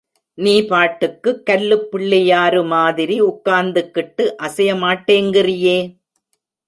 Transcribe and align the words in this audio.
நீ 0.37 0.53
பாட்டுக்குக் 0.61 1.43
கல்லுப்பிள்ளையாரு 1.49 2.65
மாதிரி 2.65 3.21
உக்காந்துக் 3.21 3.91
கிட்டு 3.91 4.35
அசையமாட்டேங்கிறியே! 4.41 5.77